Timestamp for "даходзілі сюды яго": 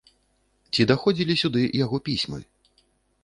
0.91-1.97